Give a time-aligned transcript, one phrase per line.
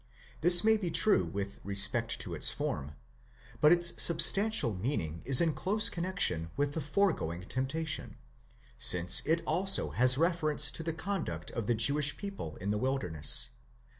[0.41, 2.93] This may be true with respect to its form,
[3.59, 8.15] but its substantial meaning is in close connexion with the foregoing temptation,
[8.79, 13.51] since it also has reference to the conduct of the Jewish people in the wilderness.